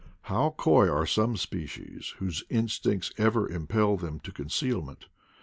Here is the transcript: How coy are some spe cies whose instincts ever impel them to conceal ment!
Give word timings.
How 0.23 0.49
coy 0.57 0.89
are 0.89 1.05
some 1.05 1.37
spe 1.37 1.69
cies 1.69 2.15
whose 2.15 2.43
instincts 2.49 3.11
ever 3.19 3.47
impel 3.47 3.97
them 3.97 4.19
to 4.21 4.31
conceal 4.31 4.81
ment! 4.81 5.05